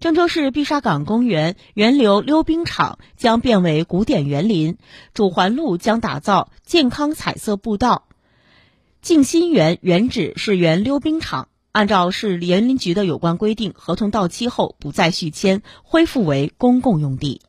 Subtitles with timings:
[0.00, 4.78] 郑州市碧沙岗公园源流溜冰场将变为古典园林，
[5.12, 8.08] 主环路将打造健康彩色步道，
[9.02, 17.42] 静心园原址是原溜冰场，按照市园林局的有关规定，合同到期后不再续签，恢复为公共用地。